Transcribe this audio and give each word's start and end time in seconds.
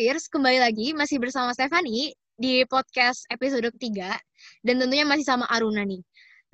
Peers, 0.00 0.32
kembali 0.32 0.64
lagi 0.64 0.96
masih 0.96 1.20
bersama 1.20 1.52
Stephanie 1.52 2.16
di 2.32 2.64
podcast 2.64 3.28
episode 3.28 3.68
ketiga 3.76 4.16
dan 4.64 4.80
tentunya 4.80 5.04
masih 5.04 5.28
sama 5.28 5.44
Aruna 5.44 5.84
nih. 5.84 6.00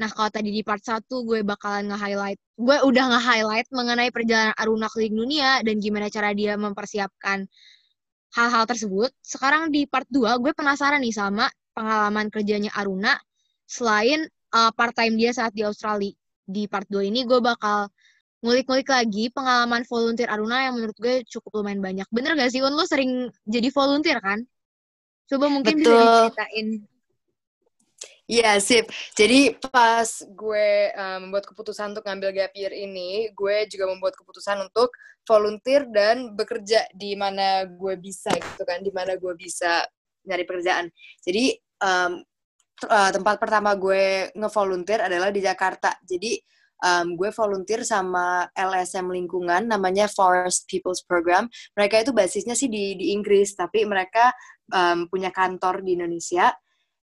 Nah, 0.03 0.11
kalau 0.11 0.35
tadi 0.35 0.51
di 0.51 0.67
part 0.67 0.83
1 0.83 1.07
gue 1.07 1.47
bakalan 1.47 1.87
nge-highlight, 1.87 2.43
gue 2.43 2.77
udah 2.83 3.05
nge-highlight 3.07 3.71
mengenai 3.71 4.11
perjalanan 4.11 4.51
Aruna 4.59 4.91
keliling 4.91 5.15
dunia 5.15 5.63
dan 5.63 5.79
gimana 5.79 6.11
cara 6.11 6.35
dia 6.35 6.59
mempersiapkan 6.59 7.47
hal-hal 8.35 8.67
tersebut. 8.67 9.15
Sekarang 9.23 9.71
di 9.71 9.87
part 9.87 10.11
2, 10.11 10.43
gue 10.43 10.51
penasaran 10.51 10.99
nih 10.99 11.15
sama 11.15 11.47
pengalaman 11.71 12.27
kerjanya 12.35 12.75
Aruna 12.75 13.15
selain 13.63 14.27
uh, 14.59 14.75
part-time 14.75 15.15
dia 15.15 15.31
saat 15.31 15.55
di 15.55 15.63
Australia. 15.63 16.11
Di 16.43 16.67
part 16.67 16.91
2 16.91 17.15
ini 17.15 17.23
gue 17.23 17.39
bakal 17.39 17.95
ngulik-ngulik 18.47 18.87
lagi 18.87 19.27
pengalaman 19.35 19.83
volunteer 19.83 20.31
Aruna 20.31 20.71
yang 20.71 20.79
menurut 20.79 20.95
gue 21.03 21.27
cukup 21.27 21.59
lumayan 21.59 21.83
banyak. 21.83 22.07
Bener 22.15 22.39
gak 22.39 22.55
sih, 22.55 22.63
Un? 22.63 22.79
Lo 22.79 22.87
sering 22.87 23.27
jadi 23.43 23.69
volunteer 23.75 24.23
kan? 24.23 24.47
Coba 25.27 25.51
mungkin 25.51 25.83
Betul. 25.83 25.99
bisa 25.99 26.07
diceritain. 26.31 26.69
Iya, 28.27 28.59
sip. 28.59 28.91
Jadi 29.15 29.55
pas 29.71 30.07
gue 30.23 30.91
um, 30.99 31.31
membuat 31.31 31.47
keputusan 31.47 31.95
untuk 31.95 32.07
ngambil 32.07 32.31
gap 32.35 32.53
year 32.59 32.75
ini, 32.75 33.31
gue 33.35 33.67
juga 33.71 33.87
membuat 33.87 34.19
keputusan 34.19 34.67
untuk 34.67 34.91
volunteer 35.27 35.87
dan 35.91 36.35
bekerja 36.35 36.87
di 36.95 37.15
mana 37.19 37.67
gue 37.67 37.95
bisa 37.99 38.31
gitu 38.35 38.63
kan, 38.67 38.83
di 38.83 38.91
mana 38.91 39.15
gue 39.15 39.35
bisa 39.35 39.87
nyari 40.27 40.43
pekerjaan. 40.43 40.91
Jadi 41.23 41.55
um, 41.83 42.19
uh, 42.91 43.11
tempat 43.15 43.39
pertama 43.39 43.79
gue 43.79 44.31
ngevolunteer 44.35 45.07
adalah 45.07 45.31
di 45.31 45.43
Jakarta. 45.43 45.95
Jadi 46.03 46.39
um, 46.83 47.17
gue 47.17 47.31
volunteer 47.33 47.85
sama 47.87 48.49
LSM 48.53 49.09
lingkungan 49.09 49.69
namanya 49.71 50.11
Forest 50.11 50.69
People's 50.69 51.05
Program. 51.05 51.49
Mereka 51.79 52.05
itu 52.05 52.13
basisnya 52.13 52.59
sih 52.59 52.69
di 52.69 52.99
di 52.99 53.13
Inggris, 53.17 53.57
tapi 53.57 53.85
mereka 53.89 54.33
um, 54.73 55.07
punya 55.09 55.33
kantor 55.33 55.85
di 55.85 55.97
Indonesia. 55.97 56.53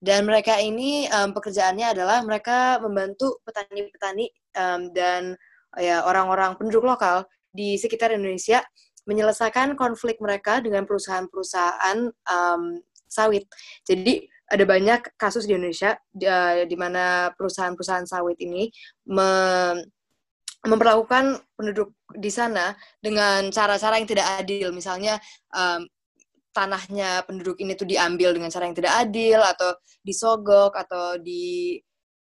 Dan 0.02 0.26
mereka 0.26 0.58
ini 0.58 1.06
um, 1.14 1.30
pekerjaannya 1.30 1.94
adalah 1.94 2.26
mereka 2.26 2.82
membantu 2.82 3.38
petani-petani 3.46 4.34
um, 4.58 4.90
dan 4.90 5.38
ya 5.78 6.02
orang-orang 6.10 6.58
penduduk 6.58 6.84
lokal 6.90 7.30
di 7.54 7.78
sekitar 7.78 8.10
Indonesia 8.10 8.66
menyelesaikan 9.06 9.78
konflik 9.78 10.18
mereka 10.18 10.58
dengan 10.58 10.90
perusahaan-perusahaan 10.90 12.10
um, 12.10 12.64
sawit. 13.06 13.46
Jadi 13.86 14.26
ada 14.52 14.64
banyak 14.68 15.16
kasus 15.16 15.48
di 15.48 15.56
Indonesia 15.56 15.96
di, 16.12 16.28
uh, 16.28 16.68
di 16.68 16.76
mana 16.76 17.32
perusahaan-perusahaan 17.40 18.04
sawit 18.04 18.36
ini 18.44 18.68
me 19.08 19.32
memperlakukan 20.62 21.42
penduduk 21.58 21.98
di 22.14 22.30
sana 22.30 22.70
dengan 23.02 23.50
cara-cara 23.50 23.98
yang 23.98 24.06
tidak 24.06 24.28
adil. 24.38 24.70
Misalnya 24.70 25.18
um, 25.50 25.90
tanahnya 26.54 27.26
penduduk 27.26 27.58
ini 27.58 27.74
tuh 27.74 27.90
diambil 27.90 28.36
dengan 28.36 28.54
cara 28.54 28.70
yang 28.70 28.78
tidak 28.78 28.94
adil 28.94 29.42
atau 29.42 29.74
disogok 30.06 30.78
atau 30.78 31.18
di 31.18 31.80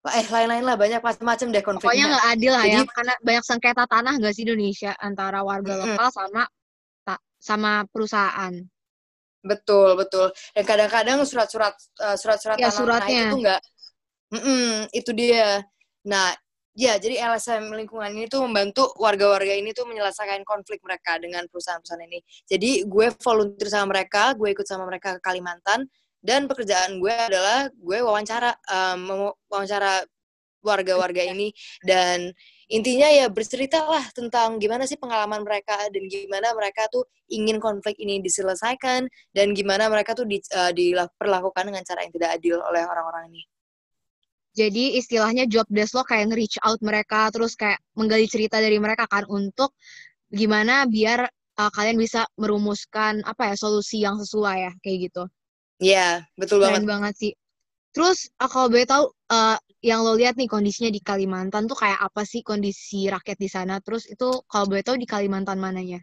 eh 0.08 0.28
lain-lain 0.30 0.64
lah 0.64 0.78
banyak 0.78 1.02
macam-macam 1.02 1.47
deh 1.50 1.64
konfliknya. 1.66 1.89
Pokoknya 1.89 2.06
nggak 2.14 2.28
adil 2.38 2.52
lah 2.53 2.66
ya, 2.69 2.80
karena 2.86 3.14
banyak 3.25 3.44
sengketa 3.44 3.84
tanah 3.89 4.14
nggak 4.22 4.34
sih 4.38 4.44
Indonesia 4.45 4.91
antara 5.02 5.39
warga 5.41 5.73
mm 5.73 5.80
-hmm. 5.81 5.89
lokal 5.97 6.09
sama 6.14 6.44
sama 7.41 7.72
perusahaan. 7.89 8.53
Betul, 9.48 9.95
betul. 9.95 10.28
Dan 10.52 10.64
kadang-kadang 10.67 11.23
surat-surat 11.23 11.73
uh, 12.03 12.20
surat-surat 12.20 12.59
ya, 12.59 12.67
itu 12.67 13.36
enggak 13.40 13.62
itu 14.92 15.12
dia. 15.16 15.64
Nah, 16.08 16.36
ya 16.76 17.00
jadi 17.00 17.24
LSM 17.31 17.72
lingkungan 17.74 18.12
ini 18.13 18.28
tuh 18.28 18.44
membantu 18.44 18.91
warga-warga 19.00 19.56
ini 19.56 19.72
tuh 19.72 19.88
menyelesaikan 19.88 20.44
konflik 20.44 20.84
mereka 20.84 21.18
dengan 21.19 21.47
perusahaan-perusahaan 21.47 22.03
ini. 22.06 22.19
Jadi 22.47 22.84
gue 22.85 23.08
volunteer 23.24 23.69
sama 23.72 23.97
mereka, 23.97 24.35
gue 24.35 24.52
ikut 24.52 24.68
sama 24.68 24.85
mereka 24.88 25.18
ke 25.18 25.22
Kalimantan 25.24 25.88
dan 26.19 26.50
pekerjaan 26.50 27.00
gue 27.00 27.14
adalah 27.14 27.72
gue 27.72 28.00
wawancara 28.03 28.52
um, 28.68 29.31
wawancara 29.47 30.03
warga-warga 30.66 31.24
ini 31.24 31.53
dan 31.85 32.34
intinya 32.67 33.07
ya 33.07 33.31
bercerita 33.31 33.88
lah 33.88 34.03
tentang 34.11 34.59
gimana 34.59 34.83
sih 34.83 35.00
pengalaman 35.00 35.39
mereka 35.47 35.88
dan 35.88 36.03
gimana 36.11 36.51
mereka 36.51 36.91
tuh 36.91 37.07
ingin 37.31 37.63
konflik 37.63 37.95
ini 37.95 38.19
diselesaikan 38.19 39.07
dan 39.31 39.47
gimana 39.55 39.88
mereka 39.88 40.11
tuh 40.11 40.28
di, 40.28 40.44
uh, 40.51 40.75
diperlakukan 40.75 41.63
dengan 41.63 41.83
cara 41.88 42.03
yang 42.03 42.11
tidak 42.11 42.29
adil 42.35 42.59
oleh 42.59 42.83
orang-orang 42.83 43.31
ini. 43.31 43.44
Jadi 44.57 44.97
istilahnya 44.97 45.45
job 45.45 45.69
desk 45.69 45.95
lo 45.95 46.03
kayak 46.03 46.33
nge-reach 46.33 46.57
out 46.66 46.81
mereka 46.81 47.29
terus 47.29 47.53
kayak 47.53 47.78
menggali 47.94 48.25
cerita 48.25 48.57
dari 48.57 48.81
mereka 48.81 49.05
kan 49.05 49.23
untuk 49.29 49.78
gimana 50.28 50.89
biar 50.89 51.29
uh, 51.61 51.72
kalian 51.72 51.95
bisa 51.95 52.28
merumuskan 52.35 53.23
apa 53.23 53.53
ya 53.53 53.55
solusi 53.55 54.03
yang 54.03 54.19
sesuai 54.19 54.57
ya 54.57 54.72
kayak 54.84 54.97
gitu. 55.07 55.23
Iya, 55.78 56.25
yeah, 56.25 56.35
betul 56.35 56.59
Keren 56.59 56.84
banget. 56.84 56.89
banget 56.89 57.13
sih. 57.16 57.34
Terus 57.94 58.34
uh, 58.41 58.49
kalau 58.49 58.67
boleh 58.67 58.89
tahu 58.89 59.13
uh, 59.29 59.57
yang 59.86 60.02
lo 60.02 60.18
lihat 60.18 60.36
nih 60.36 60.50
kondisinya 60.50 60.90
di 60.90 61.02
Kalimantan 61.02 61.70
tuh 61.70 61.78
kayak 61.78 62.02
apa 62.02 62.26
sih 62.26 62.42
kondisi 62.42 63.06
rakyat 63.08 63.38
di 63.38 63.50
sana? 63.50 63.78
Terus 63.82 64.10
itu 64.10 64.42
kalau 64.50 64.66
boleh 64.66 64.82
tahu 64.82 64.98
di 64.98 65.06
Kalimantan 65.06 65.62
mananya? 65.62 66.02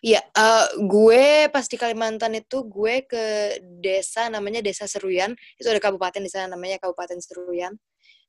Iya, 0.00 0.24
uh, 0.32 0.80
gue 0.80 1.52
pas 1.52 1.68
di 1.68 1.76
Kalimantan 1.76 2.32
itu 2.32 2.64
gue 2.64 3.04
ke 3.04 3.24
desa 3.84 4.32
namanya 4.32 4.64
Desa 4.64 4.88
Seruyan. 4.88 5.36
Itu 5.60 5.68
ada 5.68 5.78
kabupaten 5.78 6.24
di 6.24 6.30
sana 6.32 6.56
namanya 6.56 6.80
Kabupaten 6.80 7.20
Seruyan. 7.20 7.76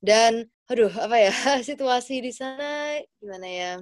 Dan 0.02 0.44
aduh, 0.68 0.92
apa 0.92 1.16
ya? 1.16 1.32
situasi 1.68 2.20
di 2.20 2.32
sana 2.34 3.00
gimana 3.16 3.48
ya? 3.48 3.72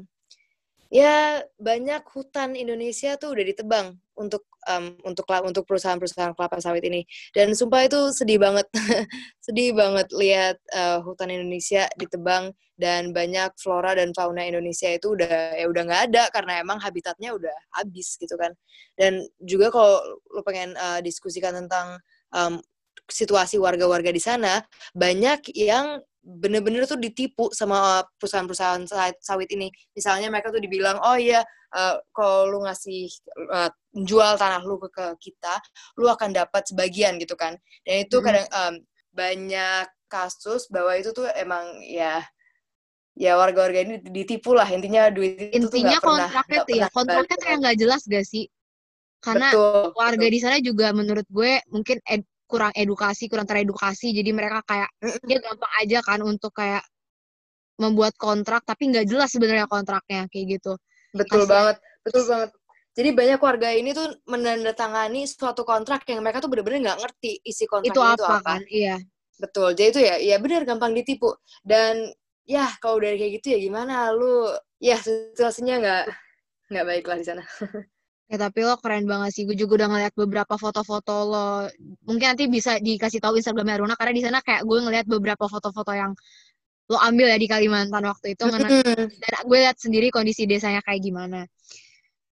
Ya, 0.91 1.47
banyak 1.59 2.03
hutan 2.11 2.59
Indonesia 2.59 3.15
tuh 3.15 3.35
udah 3.35 3.45
ditebang 3.47 3.87
untuk 4.19 4.43
um, 4.69 4.97
untuk 5.07 5.25
untuk 5.47 5.65
perusahaan-perusahaan 5.65 6.37
kelapa 6.37 6.61
sawit 6.61 6.85
ini. 6.85 7.07
Dan 7.33 7.57
sumpah 7.57 7.87
itu 7.87 8.13
sedih 8.13 8.41
banget. 8.41 8.67
Sedih 9.51 9.73
banget 9.75 10.13
lihat 10.15 10.57
uh, 10.77 11.03
hutan 11.03 11.33
Indonesia 11.33 11.89
ditebang 11.97 12.55
dan 12.79 13.11
banyak 13.11 13.51
flora 13.59 13.97
dan 13.97 14.15
fauna 14.15 14.47
Indonesia 14.47 14.89
itu 14.89 15.17
udah 15.17 15.59
ya 15.59 15.67
udah 15.67 15.83
nggak 15.85 16.03
ada 16.13 16.23
karena 16.31 16.63
emang 16.63 16.79
habitatnya 16.79 17.35
udah 17.35 17.57
habis 17.75 18.15
gitu 18.21 18.37
kan. 18.37 18.53
Dan 18.95 19.25
juga 19.43 19.73
kalau 19.73 19.99
lo 20.31 20.41
pengen 20.45 20.77
uh, 20.77 21.01
diskusikan 21.03 21.57
tentang 21.57 21.99
um, 22.37 22.61
situasi 23.11 23.59
warga-warga 23.59 24.15
di 24.15 24.23
sana 24.23 24.63
banyak 24.95 25.51
yang 25.59 25.99
bener-bener 26.21 26.85
tuh 26.85 27.01
ditipu 27.01 27.49
sama 27.51 28.05
perusahaan-perusahaan 28.21 28.85
sawit 29.21 29.51
ini. 29.53 29.73
Misalnya 29.97 30.29
mereka 30.29 30.53
tuh 30.53 30.61
dibilang, 30.61 31.01
oh 31.01 31.17
iya, 31.17 31.41
uh, 31.73 31.97
kalau 32.13 32.49
lu 32.49 32.59
ngasih 32.69 33.09
uh, 33.51 33.71
jual 34.05 34.37
tanah 34.37 34.63
lu 34.63 34.77
ke, 34.77 34.89
ke 34.93 35.07
kita, 35.31 35.59
lu 35.97 36.07
akan 36.07 36.37
dapat 36.37 36.69
sebagian 36.69 37.17
gitu 37.17 37.35
kan. 37.35 37.57
Dan 37.83 38.05
itu 38.05 38.21
hmm. 38.21 38.25
kadang 38.25 38.47
um, 38.53 38.75
banyak 39.11 39.87
kasus 40.11 40.67
bahwa 40.69 40.99
itu 40.99 41.15
tuh 41.15 41.31
emang 41.39 41.79
ya 41.87 42.23
ya 43.15 43.39
warga-warga 43.39 43.85
ini 43.85 43.95
ditipu 44.03 44.55
lah 44.55 44.67
intinya 44.67 45.11
duit 45.11 45.51
itu 45.51 45.67
intinya 45.67 45.99
tuh 45.99 46.15
kontraknya 46.15 46.61
tuh 46.67 46.77
ya 46.79 46.87
kontraknya 46.91 47.37
kayak 47.39 47.57
nggak 47.63 47.77
jelas 47.79 48.03
gak 48.07 48.27
sih 48.27 48.51
karena 49.21 49.53
betul, 49.53 49.93
warga 49.95 50.25
betul. 50.25 50.33
di 50.33 50.39
sana 50.41 50.57
juga 50.65 50.87
menurut 50.97 51.27
gue 51.29 51.53
mungkin 51.69 52.01
ed, 52.09 52.25
kurang 52.51 52.75
edukasi 52.75 53.31
kurang 53.31 53.47
teredukasi. 53.47 54.11
Jadi 54.11 54.31
mereka 54.35 54.67
kayak 54.67 54.91
dia 55.23 55.39
gampang 55.39 55.73
aja 55.79 55.99
kan 56.03 56.21
untuk 56.27 56.51
kayak 56.51 56.83
membuat 57.79 58.19
kontrak 58.19 58.67
tapi 58.67 58.91
nggak 58.91 59.07
jelas 59.07 59.31
sebenarnya 59.31 59.71
kontraknya 59.71 60.27
kayak 60.29 60.59
gitu. 60.59 60.75
Betul 61.15 61.47
Kasian. 61.47 61.53
banget 61.55 61.77
betul 62.03 62.25
banget. 62.27 62.51
Jadi 62.91 63.11
banyak 63.15 63.41
warga 63.41 63.69
ini 63.71 63.91
tuh 63.95 64.19
menandatangani 64.27 65.23
suatu 65.31 65.63
kontrak 65.63 66.03
yang 66.11 66.27
mereka 66.27 66.43
tuh 66.43 66.51
bener-bener 66.51 66.91
nggak 66.91 66.99
ngerti 67.07 67.39
isi 67.47 67.65
kontrak 67.71 67.95
itu, 67.95 68.03
itu 68.03 68.25
apa, 68.27 68.39
kan? 68.43 68.61
Iya. 68.67 68.97
Betul 69.41 69.73
jadi 69.79 69.89
itu 69.95 70.01
ya 70.03 70.15
ya 70.19 70.37
benar 70.43 70.67
gampang 70.67 70.93
ditipu. 70.93 71.33
Dan 71.63 72.11
ya 72.45 72.67
kalau 72.83 72.99
dari 72.99 73.17
kayak 73.17 73.33
gitu 73.41 73.47
ya 73.55 73.59
gimana? 73.63 74.11
Lu 74.11 74.51
ya 74.83 74.99
situasinya 74.99 75.75
nggak 75.81 76.05
nggak 76.71 76.87
baik 76.87 77.05
lah 77.05 77.17
di 77.19 77.27
sana 77.27 77.45
Ya 78.31 78.39
tapi 78.39 78.63
lo 78.63 78.79
keren 78.79 79.11
banget 79.11 79.31
sih. 79.35 79.43
Gue 79.43 79.59
juga 79.59 79.83
udah 79.83 79.89
ngeliat 79.91 80.15
beberapa 80.15 80.55
foto-foto 80.55 81.15
lo. 81.27 81.67
Mungkin 82.07 82.27
nanti 82.35 82.47
bisa 82.47 82.79
dikasih 82.79 83.19
tahu 83.19 83.43
Instagram 83.43 83.75
Aruna 83.75 83.99
karena 83.99 84.15
di 84.15 84.23
sana 84.23 84.39
kayak 84.39 84.63
gue 84.63 84.79
ngeliat 84.79 85.07
beberapa 85.11 85.51
foto-foto 85.51 85.91
yang 85.91 86.15
lo 86.91 86.99
ambil 86.99 87.27
ya 87.27 87.39
di 87.39 87.51
Kalimantan 87.51 88.07
waktu 88.07 88.39
itu. 88.39 88.47
Mm. 88.47 89.11
Dan 89.11 89.43
gue 89.51 89.59
lihat 89.59 89.79
sendiri 89.83 90.15
kondisi 90.15 90.47
desanya 90.47 90.79
kayak 90.87 91.03
gimana. 91.03 91.43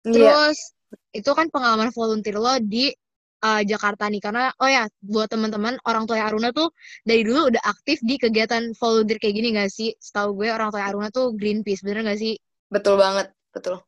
Iya. 0.07 0.15
Terus 0.15 0.59
yeah. 0.95 1.19
itu 1.23 1.31
kan 1.35 1.51
pengalaman 1.51 1.91
volunteer 1.91 2.39
lo 2.39 2.55
di 2.63 2.95
uh, 3.43 3.63
Jakarta 3.67 4.07
nih 4.07 4.23
karena 4.23 4.55
oh 4.63 4.71
ya 4.71 4.87
buat 5.03 5.27
teman-teman 5.27 5.75
orang 5.91 6.07
tua 6.07 6.23
Aruna 6.23 6.55
tuh 6.55 6.71
dari 7.03 7.27
dulu 7.27 7.51
udah 7.51 7.63
aktif 7.67 7.99
di 8.07 8.15
kegiatan 8.15 8.79
volunteer 8.79 9.19
kayak 9.19 9.35
gini 9.35 9.49
gak 9.59 9.75
sih? 9.75 9.91
Setahu 9.99 10.39
gue 10.39 10.49
orang 10.55 10.71
tua 10.71 10.87
Aruna 10.87 11.11
tuh 11.11 11.35
Greenpeace 11.35 11.83
bener 11.83 12.07
gak 12.07 12.21
sih? 12.23 12.39
Betul 12.71 13.03
banget, 13.03 13.35
betul. 13.51 13.83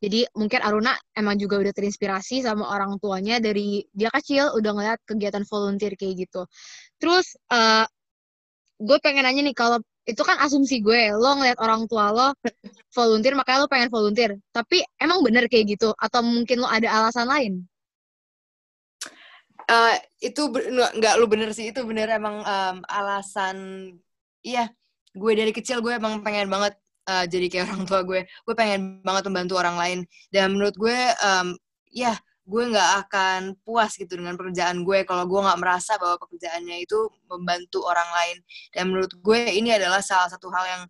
Jadi 0.00 0.24
mungkin 0.32 0.64
Aruna 0.64 0.96
emang 1.12 1.36
juga 1.36 1.60
udah 1.60 1.72
terinspirasi 1.76 2.40
sama 2.40 2.72
orang 2.72 2.96
tuanya 2.96 3.36
dari 3.36 3.84
dia 3.92 4.08
kecil 4.08 4.48
udah 4.56 4.72
ngeliat 4.72 4.98
kegiatan 5.04 5.44
volunteer 5.44 5.92
kayak 5.92 6.24
gitu. 6.24 6.48
Terus 6.96 7.36
uh, 7.52 7.84
gue 8.80 8.96
pengen 9.04 9.28
nanya 9.28 9.44
nih 9.44 9.52
kalau 9.52 9.76
itu 10.08 10.22
kan 10.24 10.40
asumsi 10.40 10.80
gue 10.80 11.12
lo 11.12 11.36
ngeliat 11.36 11.60
orang 11.60 11.84
tua 11.84 12.10
lo 12.10 12.28
volunteer 12.96 13.36
makanya 13.36 13.64
lo 13.64 13.68
pengen 13.68 13.92
volunteer. 13.92 14.40
Tapi 14.56 14.80
emang 14.96 15.20
bener 15.20 15.44
kayak 15.52 15.76
gitu? 15.76 15.92
Atau 16.00 16.24
mungkin 16.24 16.64
lo 16.64 16.68
ada 16.72 16.88
alasan 16.88 17.28
lain? 17.28 17.52
Uh, 19.70 19.94
itu 20.18 20.50
nggak 20.72 21.14
lu 21.20 21.30
bener 21.30 21.52
sih 21.54 21.70
itu 21.70 21.84
bener 21.86 22.10
emang 22.10 22.42
um, 22.42 22.76
alasan 22.90 23.56
iya 24.42 24.66
gue 25.14 25.32
dari 25.36 25.54
kecil 25.54 25.78
gue 25.78 25.94
emang 25.94 26.26
pengen 26.26 26.50
banget 26.50 26.74
uh, 27.08 27.24
jadi 27.24 27.46
kayak 27.48 27.64
orang 27.70 27.84
tua 27.88 28.00
gue. 28.04 28.20
Gue 28.26 28.54
pengen 28.58 29.00
banget 29.06 29.28
membantu 29.30 29.54
orang 29.60 29.76
lain. 29.78 29.98
Dan 30.28 30.56
menurut 30.56 30.76
gue 30.76 30.98
um, 31.24 31.56
ya 31.90 32.16
gue 32.50 32.62
nggak 32.66 32.90
akan 33.06 33.40
puas 33.62 33.94
gitu 33.94 34.18
dengan 34.18 34.34
pekerjaan 34.34 34.82
gue 34.82 35.06
kalau 35.06 35.22
gue 35.30 35.38
nggak 35.38 35.60
merasa 35.62 35.94
bahwa 36.02 36.18
pekerjaannya 36.18 36.82
itu 36.82 36.98
membantu 37.30 37.86
orang 37.86 38.10
lain. 38.10 38.36
Dan 38.74 38.84
menurut 38.90 39.12
gue 39.22 39.40
ini 39.54 39.70
adalah 39.72 40.02
salah 40.02 40.28
satu 40.28 40.50
hal 40.50 40.64
yang 40.66 40.82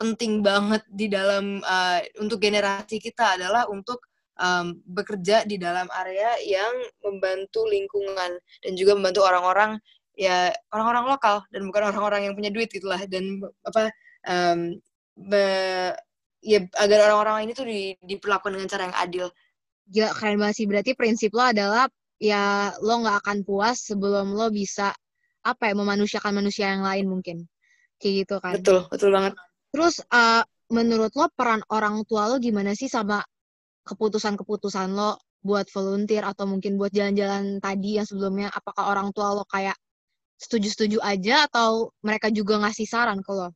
penting 0.00 0.42
banget 0.42 0.82
di 0.90 1.06
dalam 1.06 1.62
uh, 1.62 2.00
untuk 2.18 2.42
generasi 2.42 2.98
kita 2.98 3.38
adalah 3.38 3.70
untuk 3.70 4.02
um, 4.40 4.80
bekerja 4.82 5.46
di 5.46 5.60
dalam 5.60 5.86
area 5.92 6.34
yang 6.42 6.74
membantu 7.06 7.62
lingkungan 7.68 8.34
dan 8.64 8.72
juga 8.74 8.98
membantu 8.98 9.22
orang-orang 9.22 9.78
ya 10.18 10.52
orang-orang 10.74 11.08
lokal 11.08 11.36
dan 11.54 11.64
bukan 11.68 11.82
orang-orang 11.92 12.20
yang 12.26 12.34
punya 12.34 12.50
duit 12.50 12.68
gitulah. 12.72 13.00
Dan 13.06 13.40
apa 13.62 13.92
um, 14.26 14.80
be, 15.16 15.46
ya 16.42 16.58
agar 16.80 16.98
orang-orang 17.08 17.48
ini 17.48 17.52
tuh 17.54 17.66
di, 17.66 17.94
diperlakukan 18.02 18.52
dengan 18.58 18.68
cara 18.68 18.82
yang 18.90 18.96
adil. 18.98 19.26
Gila 19.86 20.10
keren 20.16 20.36
banget 20.40 20.54
sih. 20.62 20.66
Berarti 20.66 20.90
prinsip 20.98 21.30
lo 21.34 21.44
adalah 21.46 21.86
ya 22.22 22.70
lo 22.82 23.02
nggak 23.02 23.18
akan 23.26 23.38
puas 23.42 23.82
sebelum 23.82 24.34
lo 24.34 24.50
bisa 24.50 24.94
apa 25.42 25.62
ya 25.70 25.74
memanusiakan 25.74 26.38
manusia 26.38 26.70
yang 26.70 26.86
lain 26.86 27.06
mungkin. 27.10 27.46
Kayak 27.98 28.14
gitu 28.26 28.34
kan. 28.42 28.52
Betul, 28.58 28.78
betul 28.90 29.10
banget. 29.14 29.32
Terus 29.72 30.02
uh, 30.10 30.42
menurut 30.72 31.12
lo 31.14 31.26
peran 31.34 31.60
orang 31.70 32.02
tua 32.08 32.32
lo 32.32 32.40
gimana 32.40 32.72
sih 32.72 32.88
sama 32.88 33.20
keputusan-keputusan 33.84 34.94
lo 34.94 35.18
buat 35.42 35.66
volunteer 35.74 36.22
atau 36.22 36.46
mungkin 36.46 36.78
buat 36.78 36.94
jalan-jalan 36.94 37.58
tadi 37.58 37.98
yang 37.98 38.06
sebelumnya 38.06 38.48
apakah 38.54 38.94
orang 38.94 39.10
tua 39.10 39.34
lo 39.34 39.42
kayak 39.42 39.74
setuju-setuju 40.38 41.02
aja 41.02 41.50
atau 41.50 41.90
mereka 42.02 42.30
juga 42.30 42.62
ngasih 42.62 42.86
saran 42.86 43.22
ke 43.22 43.30
lo? 43.34 43.50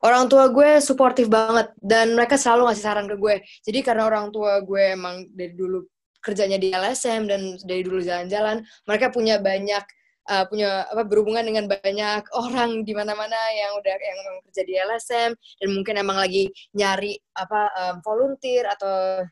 Orang 0.00 0.26
tua 0.28 0.48
gue 0.48 0.80
suportif 0.80 1.28
banget 1.28 1.72
dan 1.80 2.16
mereka 2.16 2.40
selalu 2.40 2.70
ngasih 2.70 2.84
saran 2.84 3.06
ke 3.08 3.16
gue. 3.16 3.36
Jadi 3.64 3.78
karena 3.84 4.08
orang 4.08 4.32
tua 4.32 4.60
gue 4.64 4.96
emang 4.96 5.28
dari 5.32 5.52
dulu 5.52 5.84
kerjanya 6.20 6.60
di 6.60 6.68
LSM 6.72 7.28
dan 7.28 7.40
dari 7.64 7.80
dulu 7.80 8.00
jalan-jalan, 8.04 8.60
mereka 8.84 9.08
punya 9.08 9.40
banyak 9.40 9.84
uh, 10.28 10.44
punya 10.46 10.84
apa 10.88 11.02
berhubungan 11.08 11.42
dengan 11.42 11.64
banyak 11.66 12.22
orang 12.44 12.84
di 12.86 12.92
mana-mana 12.92 13.38
yang 13.56 13.72
udah 13.80 13.94
yang 13.96 14.18
memang 14.22 14.40
kerja 14.48 14.62
di 14.64 14.74
LSM 14.76 15.30
dan 15.34 15.68
mungkin 15.72 15.94
emang 15.98 16.18
lagi 16.20 16.52
nyari 16.76 17.16
apa 17.34 17.60
um, 17.74 17.94
volunteer 18.04 18.68
atau 18.68 19.24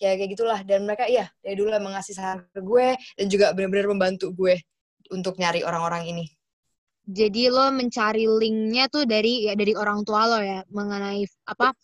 kayak 0.00 0.16
kayak 0.16 0.30
gitulah 0.32 0.60
dan 0.64 0.88
mereka 0.88 1.04
iya 1.04 1.28
dari 1.44 1.60
dulu 1.60 1.68
emang 1.76 1.92
ngasih 1.92 2.16
saran 2.16 2.48
ke 2.48 2.60
gue 2.64 2.96
dan 3.20 3.26
juga 3.28 3.52
benar-benar 3.52 3.86
membantu 3.92 4.32
gue 4.32 4.56
untuk 5.12 5.36
nyari 5.36 5.60
orang-orang 5.66 6.08
ini. 6.08 6.39
Jadi 7.10 7.50
lo 7.50 7.74
mencari 7.74 8.30
linknya 8.30 8.86
tuh 8.86 9.02
dari 9.02 9.50
ya 9.50 9.58
dari 9.58 9.74
orang 9.74 10.06
tua 10.06 10.30
lo 10.30 10.38
ya 10.38 10.62
mengenai 10.70 11.26
apa 11.50 11.74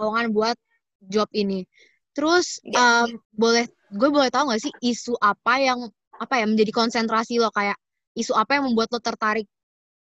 lowongan 0.00 0.32
buat 0.32 0.56
job 1.04 1.28
ini. 1.36 1.68
Terus 2.16 2.64
ya. 2.64 3.04
um, 3.04 3.20
boleh 3.36 3.68
gue 3.92 4.08
boleh 4.08 4.32
tahu 4.32 4.48
gak 4.48 4.64
sih 4.64 4.72
isu 4.80 5.12
apa 5.20 5.60
yang 5.60 5.84
apa 6.16 6.40
ya 6.40 6.48
menjadi 6.48 6.72
konsentrasi 6.72 7.36
lo 7.36 7.52
kayak 7.52 7.76
isu 8.16 8.32
apa 8.32 8.56
yang 8.56 8.72
membuat 8.72 8.88
lo 8.96 9.00
tertarik 9.04 9.44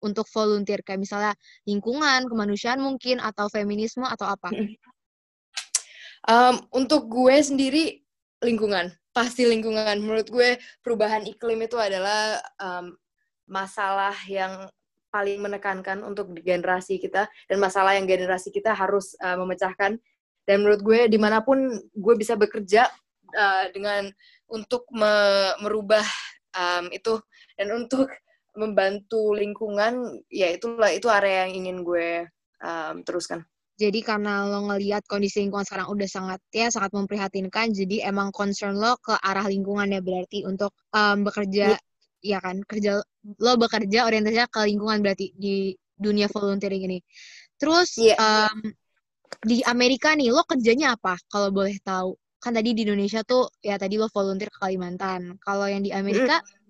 untuk 0.04 0.28
volunteer 0.30 0.84
kayak 0.84 1.00
misalnya 1.00 1.32
lingkungan, 1.66 2.28
kemanusiaan 2.28 2.78
mungkin 2.78 3.18
atau 3.18 3.48
feminisme 3.48 4.04
atau 4.04 4.28
apa? 4.28 4.52
Um, 6.28 6.60
untuk 6.76 7.08
gue 7.08 7.36
sendiri 7.40 8.04
lingkungan 8.44 8.92
pasti 9.16 9.48
lingkungan. 9.48 10.04
Menurut 10.04 10.28
gue 10.28 10.60
perubahan 10.84 11.24
iklim 11.24 11.64
itu 11.64 11.80
adalah 11.80 12.38
um, 12.60 12.92
masalah 13.48 14.14
yang 14.28 14.68
paling 15.14 15.38
menekankan 15.38 16.02
untuk 16.02 16.34
generasi 16.42 16.98
kita 16.98 17.30
dan 17.46 17.58
masalah 17.62 17.94
yang 17.94 18.02
generasi 18.02 18.50
kita 18.50 18.74
harus 18.74 19.14
uh, 19.22 19.38
memecahkan. 19.38 19.94
Dan 20.44 20.56
menurut 20.60 20.82
gue 20.82 21.00
di 21.06 21.16
mana 21.16 21.40
pun 21.40 21.70
gue 21.94 22.14
bisa 22.18 22.34
bekerja 22.34 22.90
uh, 23.32 23.64
dengan 23.70 24.10
untuk 24.50 24.84
me 24.90 25.54
merubah 25.62 26.04
um, 26.52 26.90
itu 26.90 27.22
dan 27.56 27.70
untuk 27.72 28.10
membantu 28.54 29.34
lingkungan 29.34 30.20
ya 30.30 30.50
itulah 30.50 30.90
itu 30.90 31.10
area 31.10 31.46
yang 31.46 31.64
ingin 31.64 31.78
gue 31.86 32.26
um, 32.62 33.02
teruskan. 33.06 33.42
Jadi 33.74 34.06
karena 34.06 34.46
lo 34.46 34.70
ngelihat 34.70 35.02
kondisi 35.10 35.42
lingkungan 35.42 35.66
sekarang 35.66 35.90
udah 35.90 36.06
sangat 36.06 36.40
ya 36.54 36.70
sangat 36.70 36.94
memprihatinkan 36.94 37.74
jadi 37.74 38.06
emang 38.06 38.30
concern 38.30 38.78
lo 38.78 38.94
ke 39.02 39.18
arah 39.18 39.50
lingkungan 39.50 39.90
ya 39.90 39.98
berarti 39.98 40.46
untuk 40.46 40.70
um, 40.94 41.26
bekerja 41.26 41.74
ya 42.24 42.40
kan 42.40 42.64
kerja 42.64 43.04
lo 43.44 43.52
bekerja 43.60 44.08
orientasinya 44.08 44.48
ke 44.48 44.64
lingkungan 44.64 45.04
berarti 45.04 45.36
di 45.36 45.76
dunia 45.92 46.26
volunteering 46.32 46.88
ini. 46.88 46.98
Terus 47.60 48.00
yeah. 48.00 48.16
um, 48.48 48.58
di 49.44 49.60
Amerika 49.68 50.16
nih 50.16 50.32
lo 50.32 50.42
kerjanya 50.48 50.96
apa 50.96 51.20
kalau 51.28 51.52
boleh 51.52 51.76
tahu? 51.84 52.16
Kan 52.40 52.56
tadi 52.56 52.72
di 52.72 52.84
Indonesia 52.88 53.20
tuh 53.24 53.52
ya 53.60 53.76
tadi 53.76 54.00
lo 54.00 54.08
volunteer 54.08 54.48
ke 54.48 54.58
Kalimantan. 54.58 55.36
Kalau 55.44 55.68
yang 55.68 55.84
di 55.84 55.92
Amerika? 55.92 56.40
Mm. 56.40 56.62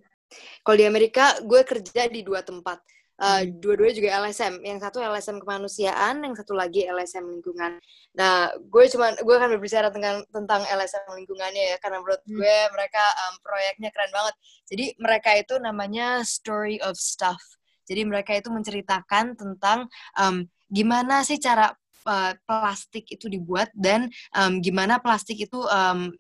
kalau 0.67 0.77
di 0.83 0.87
Amerika 0.89 1.39
gue 1.47 1.63
kerja 1.63 2.11
di 2.11 2.27
dua 2.27 2.43
tempat 2.43 2.83
Uh, 3.15 3.47
dua-duanya 3.63 3.95
juga 3.95 4.11
LSM. 4.27 4.59
Yang 4.67 4.79
satu 4.91 4.99
LSM 4.99 5.39
kemanusiaan, 5.39 6.27
yang 6.27 6.35
satu 6.35 6.53
lagi 6.55 6.83
LSM 6.83 7.31
lingkungan. 7.31 7.79
Nah, 8.19 8.51
gue 8.59 8.85
cuma 8.91 9.15
gue 9.15 9.35
akan 9.35 9.55
berbicara 9.55 9.95
tentang 9.95 10.27
tentang 10.35 10.67
LSM 10.67 11.15
lingkungannya 11.15 11.75
ya, 11.75 11.77
karena 11.79 12.03
menurut 12.03 12.23
hmm. 12.27 12.35
gue 12.35 12.57
mereka 12.75 13.05
um, 13.27 13.35
proyeknya 13.43 13.91
keren 13.95 14.11
banget. 14.11 14.35
Jadi 14.67 14.85
mereka 14.99 15.31
itu 15.39 15.55
namanya 15.63 16.27
Story 16.27 16.83
of 16.83 16.99
Stuff. 16.99 17.41
Jadi 17.85 18.03
mereka 18.03 18.33
itu 18.35 18.49
menceritakan 18.51 19.37
tentang 19.39 19.87
um, 20.19 20.49
gimana 20.73 21.23
sih 21.23 21.39
cara 21.39 21.71
uh, 22.09 22.33
plastik 22.45 23.09
itu 23.13 23.29
dibuat 23.29 23.71
dan 23.77 24.09
um, 24.37 24.61
gimana 24.61 25.01
plastik 25.01 25.39
itu 25.39 25.61
um, 25.69 26.13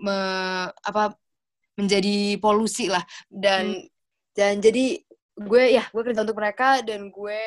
me, 0.00 0.18
apa 0.72 1.14
menjadi 1.76 2.36
polusi 2.40 2.92
lah 2.92 3.04
dan 3.32 3.76
hmm. 3.76 3.88
dan 4.36 4.60
jadi 4.60 5.00
gue 5.40 5.64
ya 5.80 5.84
gue 5.88 6.02
kerja 6.04 6.20
untuk 6.20 6.36
mereka 6.36 6.84
dan 6.84 7.08
gue 7.08 7.42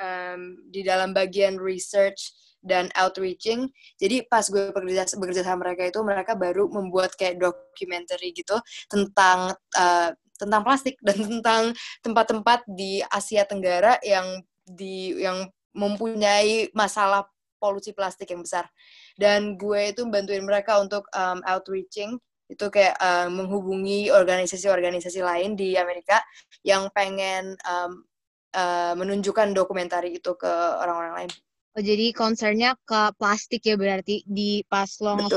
um, 0.00 0.40
di 0.72 0.80
dalam 0.80 1.12
bagian 1.12 1.60
research 1.60 2.32
dan 2.64 2.90
outreaching. 2.98 3.70
Jadi 4.00 4.26
pas 4.26 4.42
gue 4.48 4.72
bekerja 4.72 5.06
bekerja 5.14 5.46
sama 5.46 5.68
mereka 5.68 5.86
itu 5.86 6.00
mereka 6.02 6.32
baru 6.34 6.66
membuat 6.66 7.14
kayak 7.14 7.38
documentary 7.38 8.32
gitu 8.34 8.58
tentang 8.90 9.54
uh, 9.78 10.10
tentang 10.36 10.62
plastik 10.64 10.96
dan 11.06 11.16
tentang 11.20 11.62
tempat-tempat 12.02 12.64
di 12.66 13.00
Asia 13.06 13.44
Tenggara 13.44 14.00
yang 14.02 14.42
di 14.66 15.14
yang 15.20 15.46
mempunyai 15.76 16.72
masalah 16.72 17.28
polusi 17.60 17.92
plastik 17.92 18.32
yang 18.32 18.42
besar. 18.42 18.68
Dan 19.16 19.56
gue 19.56 19.92
itu 19.92 20.04
bantuin 20.08 20.44
mereka 20.44 20.80
untuk 20.80 21.08
um, 21.12 21.40
outreaching 21.44 22.20
itu 22.46 22.66
kayak 22.70 22.94
uh, 23.02 23.26
menghubungi 23.26 24.10
organisasi-organisasi 24.14 25.20
lain 25.22 25.58
di 25.58 25.74
Amerika 25.74 26.22
yang 26.62 26.86
pengen 26.94 27.58
um, 27.66 28.06
uh, 28.54 28.94
menunjukkan 28.94 29.50
dokumentari 29.50 30.18
itu 30.18 30.32
ke 30.38 30.52
orang-orang 30.82 31.14
lain. 31.24 31.30
Oh, 31.76 31.82
jadi 31.84 32.08
concernnya 32.16 32.72
ke 32.88 33.12
plastik 33.20 33.60
ya 33.66 33.76
berarti 33.76 34.24
di 34.24 34.64
pas 34.64 34.88
lo 35.04 35.28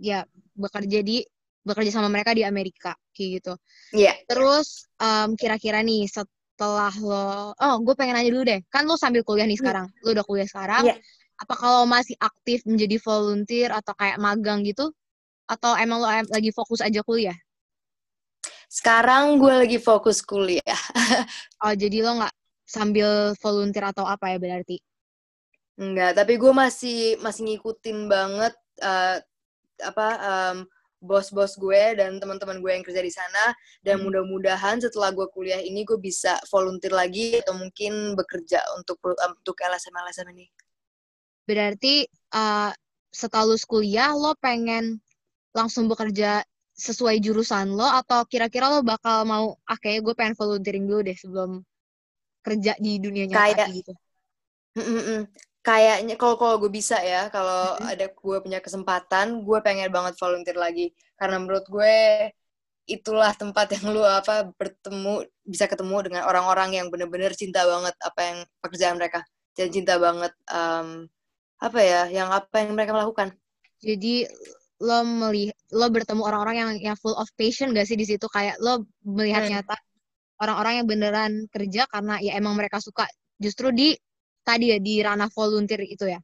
ya 0.00 0.24
bekerja 0.56 1.04
di 1.04 1.20
bekerja 1.64 2.00
sama 2.00 2.08
mereka 2.08 2.32
di 2.32 2.40
Amerika 2.40 2.96
kayak 3.12 3.28
gitu. 3.40 3.52
Iya. 3.92 4.12
Yeah. 4.12 4.16
Terus 4.24 4.88
um, 4.96 5.36
kira-kira 5.36 5.84
nih 5.84 6.08
setelah 6.08 6.92
lo, 7.00 7.52
oh 7.52 7.76
gue 7.84 7.94
pengen 7.96 8.16
nanya 8.16 8.32
dulu 8.32 8.44
deh, 8.48 8.60
kan 8.72 8.88
lo 8.88 8.96
sambil 8.96 9.24
kuliah 9.26 9.44
nih 9.44 9.60
hmm. 9.60 9.64
sekarang, 9.64 9.86
lo 10.04 10.08
udah 10.12 10.24
kuliah 10.24 10.48
sekarang. 10.48 10.84
Yeah. 10.88 10.98
Apa 11.34 11.54
kalau 11.58 11.82
masih 11.84 12.14
aktif 12.16 12.62
menjadi 12.64 12.96
volunteer 13.02 13.74
atau 13.74 13.92
kayak 13.92 14.16
magang 14.22 14.62
gitu? 14.62 14.94
Atau 15.44 15.76
emang 15.76 16.00
lo 16.00 16.08
lagi 16.08 16.50
fokus 16.52 16.80
aja 16.80 17.00
kuliah? 17.04 17.36
Sekarang 18.68 19.38
gue 19.38 19.54
lagi 19.54 19.78
fokus 19.78 20.18
kuliah. 20.24 20.80
oh, 21.64 21.74
jadi 21.76 22.02
lo 22.02 22.18
nggak 22.18 22.34
sambil 22.64 23.36
volunteer 23.38 23.92
atau 23.92 24.08
apa 24.08 24.34
ya 24.34 24.38
berarti? 24.40 24.80
Enggak, 25.74 26.18
tapi 26.18 26.38
gue 26.38 26.52
masih 26.54 27.18
masih 27.18 27.42
ngikutin 27.50 28.06
banget 28.06 28.54
uh, 28.82 29.18
apa 29.82 30.08
um, 30.22 30.56
bos-bos 31.04 31.58
gue 31.60 32.00
dan 32.00 32.16
teman-teman 32.16 32.64
gue 32.64 32.70
yang 32.72 32.80
kerja 32.86 33.02
di 33.04 33.12
sana 33.12 33.52
dan 33.84 34.00
hmm. 34.00 34.08
mudah-mudahan 34.08 34.80
setelah 34.80 35.12
gue 35.12 35.28
kuliah 35.36 35.60
ini 35.60 35.84
gue 35.84 36.00
bisa 36.00 36.40
volunteer 36.48 36.96
lagi 36.96 37.42
atau 37.44 37.58
mungkin 37.58 38.16
bekerja 38.16 38.64
untuk 38.78 38.96
um, 39.04 39.34
untuk 39.36 39.56
LSM 39.60 39.92
LSM 39.92 40.28
ini. 40.32 40.46
Berarti 41.44 42.08
uh, 42.32 42.72
setelah 43.12 43.58
kuliah 43.68 44.16
lo 44.16 44.32
pengen 44.40 45.02
langsung 45.54 45.86
bekerja 45.86 46.42
sesuai 46.74 47.22
jurusan 47.22 47.70
lo 47.70 47.86
atau 47.86 48.26
kira-kira 48.26 48.66
lo 48.66 48.82
bakal 48.82 49.22
mau 49.22 49.54
ah 49.70 49.78
kayak 49.78 50.02
gue 50.02 50.14
pengen 50.18 50.34
volunteering 50.34 50.84
dulu 50.90 51.06
deh 51.06 51.14
sebelum 51.14 51.62
kerja 52.44 52.74
di 52.76 52.98
dunia 52.98 53.30
nyata 53.30 53.64
kayak, 53.64 53.68
gitu. 53.72 53.92
Kayaknya 55.64 56.20
kalau 56.20 56.36
kalau 56.36 56.60
gue 56.60 56.68
bisa 56.68 57.00
ya, 57.00 57.32
kalau 57.32 57.78
mm-hmm. 57.78 57.92
ada 57.94 58.06
gue 58.12 58.36
punya 58.44 58.60
kesempatan, 58.60 59.40
gue 59.46 59.58
pengen 59.64 59.88
banget 59.88 60.12
volunteer 60.20 60.60
lagi 60.60 60.92
karena 61.16 61.40
menurut 61.40 61.64
gue 61.70 61.96
itulah 62.84 63.32
tempat 63.32 63.80
yang 63.80 63.96
lu 63.96 64.04
apa 64.04 64.52
bertemu 64.60 65.24
bisa 65.40 65.64
ketemu 65.64 66.04
dengan 66.04 66.28
orang-orang 66.28 66.76
yang 66.76 66.92
bener-bener 66.92 67.32
cinta 67.32 67.64
banget 67.64 67.96
apa 68.04 68.20
yang 68.20 68.38
pekerjaan 68.60 69.00
mereka 69.00 69.24
dan 69.56 69.72
cinta 69.72 69.96
banget 69.96 70.36
um, 70.52 71.08
apa 71.64 71.80
ya 71.80 72.02
yang 72.12 72.28
apa 72.28 72.60
yang 72.60 72.76
mereka 72.76 72.92
melakukan 72.92 73.32
jadi 73.80 74.28
lo 74.84 75.00
melihat 75.02 75.56
lo 75.72 75.88
bertemu 75.88 76.20
orang-orang 76.20 76.56
yang 76.60 76.70
yang 76.92 76.96
full 77.00 77.16
of 77.16 77.24
passion 77.40 77.72
gak 77.72 77.88
sih 77.88 77.96
di 77.96 78.04
situ 78.04 78.28
kayak 78.28 78.60
lo 78.60 78.84
melihat 79.08 79.48
hmm. 79.48 79.50
nyata 79.56 79.76
orang-orang 80.44 80.84
yang 80.84 80.86
beneran 80.86 81.32
kerja 81.48 81.88
karena 81.88 82.20
ya 82.20 82.36
emang 82.36 82.52
mereka 82.52 82.78
suka 82.84 83.08
justru 83.40 83.72
di 83.72 83.96
tadi 84.44 84.76
ya 84.76 84.78
di 84.78 85.00
ranah 85.00 85.32
volunteer 85.32 85.80
itu 85.88 86.04
ya 86.04 86.20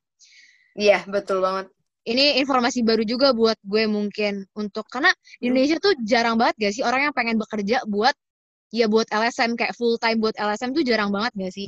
iya 0.77 1.01
betul 1.09 1.41
banget 1.41 1.73
ini 2.05 2.41
informasi 2.41 2.85
baru 2.85 3.05
juga 3.05 3.33
buat 3.33 3.57
gue 3.65 3.85
mungkin 3.89 4.45
untuk 4.53 4.85
karena 4.93 5.09
di 5.41 5.49
hmm. 5.49 5.49
Indonesia 5.49 5.77
tuh 5.81 5.93
jarang 6.05 6.37
banget 6.37 6.55
gak 6.69 6.73
sih 6.77 6.85
orang 6.85 7.09
yang 7.09 7.15
pengen 7.17 7.41
bekerja 7.41 7.81
buat 7.89 8.13
ya 8.71 8.87
buat 8.87 9.11
LSM 9.11 9.59
kayak 9.59 9.75
full 9.75 9.99
time 9.99 10.23
buat 10.23 10.35
LSM 10.39 10.73
tuh 10.73 10.85
jarang 10.87 11.11
banget 11.11 11.33
gak 11.37 11.53
sih? 11.53 11.67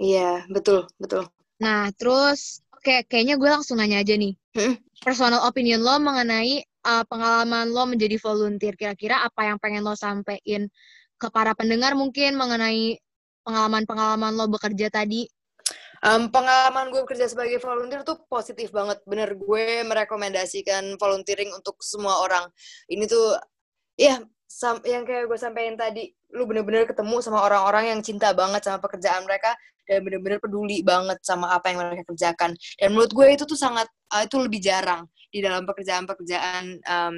Iya 0.00 0.48
betul 0.48 0.88
betul. 0.96 1.28
Nah 1.60 1.92
terus 1.94 2.64
oke 2.78 3.10
kayaknya 3.10 3.34
gue 3.34 3.50
langsung 3.50 3.82
nanya 3.82 3.98
aja 3.98 4.14
nih 4.14 4.38
hmm? 4.54 4.78
personal 5.02 5.42
opinion 5.50 5.82
lo 5.82 5.98
mengenai 5.98 6.62
uh, 6.86 7.02
pengalaman 7.10 7.74
lo 7.74 7.90
menjadi 7.90 8.14
volunteer 8.22 8.78
kira-kira 8.78 9.26
apa 9.26 9.50
yang 9.50 9.58
pengen 9.58 9.82
lo 9.82 9.98
sampein 9.98 10.70
ke 11.18 11.26
para 11.34 11.58
pendengar 11.58 11.98
mungkin 11.98 12.38
mengenai 12.38 13.02
pengalaman-pengalaman 13.42 14.32
lo 14.38 14.46
bekerja 14.46 14.94
tadi 14.94 15.26
Um, 15.98 16.30
pengalaman 16.30 16.94
gue 16.94 17.02
kerja 17.02 17.26
sebagai 17.26 17.58
volunteer 17.58 18.06
tuh 18.06 18.22
positif 18.30 18.70
banget. 18.70 19.02
Bener, 19.02 19.34
gue 19.34 19.82
merekomendasikan 19.82 20.94
volunteering 20.94 21.50
untuk 21.50 21.82
semua 21.82 22.22
orang. 22.22 22.46
Ini 22.86 23.02
tuh, 23.10 23.34
ya, 23.98 24.22
yang 24.88 25.04
kayak 25.04 25.28
gue 25.28 25.38
sampaikan 25.38 25.76
tadi, 25.76 26.08
lu 26.32 26.48
bener-bener 26.48 26.88
ketemu 26.88 27.20
sama 27.20 27.44
orang-orang 27.44 27.92
yang 27.92 28.00
cinta 28.00 28.32
banget 28.32 28.64
sama 28.64 28.80
pekerjaan 28.80 29.24
mereka 29.28 29.52
dan 29.84 30.04
bener-bener 30.04 30.40
peduli 30.40 30.84
banget 30.84 31.20
sama 31.24 31.52
apa 31.52 31.72
yang 31.72 31.84
mereka 31.84 32.04
kerjakan. 32.08 32.56
Dan 32.76 32.88
menurut 32.96 33.12
gue 33.12 33.26
itu 33.32 33.44
tuh 33.44 33.56
sangat, 33.56 33.88
uh, 34.12 34.24
itu 34.24 34.36
lebih 34.40 34.60
jarang 34.60 35.08
di 35.28 35.44
dalam 35.44 35.64
pekerjaan-pekerjaan, 35.68 36.80
um, 36.84 37.14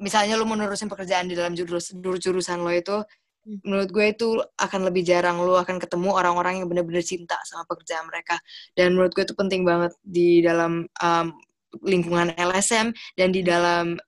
misalnya 0.00 0.36
lu 0.36 0.44
menerusin 0.44 0.88
pekerjaan 0.88 1.28
di 1.28 1.36
dalam 1.36 1.56
jurus, 1.56 1.92
jurusan 1.96 2.60
lo 2.60 2.72
itu, 2.72 3.00
menurut 3.44 3.90
gue 3.92 4.06
itu 4.08 4.28
akan 4.56 4.88
lebih 4.88 5.04
jarang 5.04 5.36
lo 5.36 5.60
akan 5.60 5.76
ketemu 5.76 6.16
orang-orang 6.16 6.64
yang 6.64 6.68
benar-benar 6.68 7.04
cinta 7.04 7.36
sama 7.44 7.68
pekerjaan 7.68 8.08
mereka 8.08 8.40
dan 8.72 8.96
menurut 8.96 9.12
gue 9.12 9.20
itu 9.20 9.36
penting 9.36 9.68
banget 9.68 9.92
di 10.00 10.40
dalam 10.40 10.88
um, 10.88 11.26
lingkungan 11.84 12.32
LSM 12.40 12.96
dan 13.20 13.28
di 13.34 13.44
dalam 13.44 14.00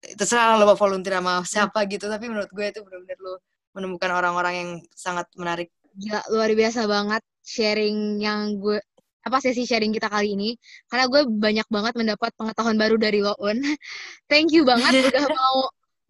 terserah 0.00 0.56
lo 0.56 0.64
mau 0.64 0.78
volunteer 0.78 1.20
sama 1.20 1.44
siapa 1.44 1.84
gitu 1.84 2.08
tapi 2.08 2.32
menurut 2.32 2.48
gue 2.48 2.66
itu 2.72 2.80
benar-benar 2.80 3.18
lo 3.20 3.34
menemukan 3.74 4.10
orang-orang 4.10 4.54
yang 4.54 4.70
sangat 4.94 5.26
menarik. 5.38 5.70
Ya 5.98 6.22
luar 6.30 6.50
biasa 6.54 6.86
banget 6.86 7.22
sharing 7.42 8.18
yang 8.22 8.58
gue 8.58 8.78
apa 9.20 9.36
sesi 9.38 9.68
sharing 9.68 9.92
kita 9.92 10.08
kali 10.08 10.34
ini. 10.34 10.56
Karena 10.88 11.06
gue 11.06 11.22
banyak 11.28 11.68
banget 11.68 11.94
mendapat 11.94 12.30
pengetahuan 12.34 12.78
baru 12.80 12.96
dari 12.96 13.20
lo 13.22 13.36
Un. 13.38 13.60
Thank 14.30 14.54
you 14.56 14.64
banget 14.66 14.90
udah 15.12 15.26
mau 15.28 15.56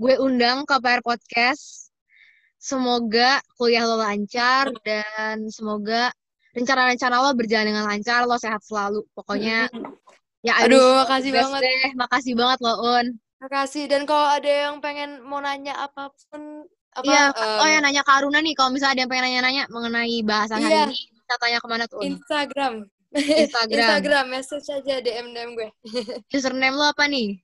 gue 0.00 0.14
undang 0.23 0.64
ke 0.64 0.76
PR 0.80 1.02
Podcast. 1.04 1.92
Semoga 2.61 3.40
kuliah 3.56 3.88
lo 3.88 3.97
lancar 3.97 4.68
dan 4.85 5.49
semoga 5.49 6.12
rencana-rencana 6.52 7.25
lo 7.25 7.32
berjalan 7.32 7.73
dengan 7.73 7.88
lancar, 7.88 8.28
lo 8.28 8.37
sehat 8.37 8.61
selalu. 8.61 9.00
Pokoknya 9.16 9.73
ya 10.44 10.56
aduh 10.61 11.04
makasih 11.04 11.32
banget. 11.32 11.61
deh. 11.64 11.87
Makasih 11.97 12.32
banget 12.37 12.59
lo 12.61 12.75
Un. 12.85 13.06
Makasih 13.40 13.88
dan 13.88 14.04
kalau 14.04 14.28
ada 14.28 14.49
yang 14.49 14.85
pengen 14.85 15.25
mau 15.25 15.40
nanya 15.40 15.73
apa 15.80 16.12
pun 16.28 16.68
apa 16.92 17.06
Iya, 17.06 17.25
um, 17.32 17.61
oh 17.64 17.68
ya 17.70 17.78
nanya 17.80 18.02
ke 18.04 18.12
Aruna 18.12 18.38
nih 18.44 18.52
kalau 18.52 18.70
misalnya 18.75 18.99
ada 18.99 19.02
yang 19.06 19.11
pengen 19.11 19.25
nanya-nanya 19.30 19.64
mengenai 19.73 20.16
bahasan 20.26 20.59
iya. 20.61 20.66
hari 20.66 20.78
ini, 20.92 20.99
bisa 21.16 21.35
tanya 21.40 21.59
ke 21.62 21.68
mana 21.70 21.85
tuh? 21.88 22.02
Instagram. 22.04 22.75
Instagram. 23.16 23.78
Instagram, 23.80 24.25
message 24.28 24.66
aja 24.68 24.94
DM 25.00 25.32
DM 25.32 25.50
gue. 25.56 25.68
Username 26.37 26.76
lo 26.76 26.92
apa 26.92 27.09
nih? 27.09 27.38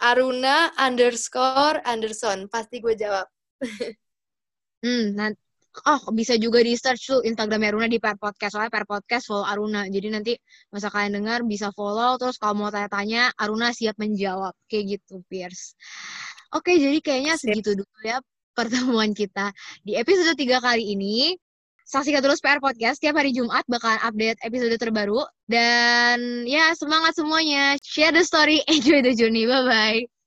Aruna 0.00 0.72
underscore 0.80 1.84
Anderson. 1.84 2.48
Pasti 2.48 2.80
gue 2.80 2.94
jawab. 2.96 3.26
Hmm, 4.82 5.14
nanti 5.14 5.38
oh 5.88 6.02
bisa 6.12 6.36
juga 6.36 6.60
di 6.60 6.76
search 6.76 7.02
tuh 7.08 7.20
Instagram 7.24 7.72
Aruna 7.72 7.86
di 7.88 7.96
Per 7.96 8.16
Podcast. 8.20 8.56
Soalnya 8.56 8.72
Per 8.72 8.86
Podcast 8.88 9.24
follow 9.28 9.48
Aruna. 9.48 9.88
Jadi 9.88 10.08
nanti 10.12 10.32
masa 10.68 10.92
kalian 10.92 11.22
dengar 11.22 11.40
bisa 11.48 11.72
follow. 11.72 12.16
Terus 12.20 12.36
kalau 12.36 12.54
mau 12.58 12.70
tanya-tanya 12.72 13.32
Aruna 13.40 13.72
siap 13.72 13.96
menjawab. 13.96 14.52
Kayak 14.68 15.00
gitu 15.00 15.24
Pierce 15.26 15.76
oke 16.52 16.72
jadi 16.76 16.98
kayaknya 17.00 17.34
segitu 17.40 17.72
dulu 17.72 17.98
ya 18.04 18.20
pertemuan 18.52 19.16
kita 19.16 19.50
di 19.80 19.96
episode 19.96 20.36
3 20.36 20.60
kali 20.60 20.92
ini. 20.92 21.36
Saksikan 21.82 22.24
terus 22.24 22.40
PR 22.40 22.56
Podcast. 22.62 23.02
Setiap 23.02 23.20
hari 23.20 23.36
Jumat 23.36 23.68
bakalan 23.68 24.00
update 24.00 24.40
episode 24.40 24.72
terbaru. 24.80 25.20
Dan 25.44 26.48
ya 26.48 26.72
semangat 26.72 27.12
semuanya. 27.12 27.76
Share 27.84 28.14
the 28.16 28.24
story. 28.24 28.64
Enjoy 28.72 29.04
the 29.04 29.12
journey. 29.12 29.44
Bye 29.44 29.66
bye 29.66 30.21